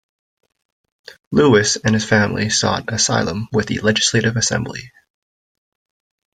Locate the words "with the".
3.53-3.81